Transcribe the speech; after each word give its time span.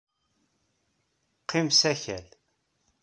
Qqim 1.41 1.67
s 1.79 1.81
akal. 1.91 2.27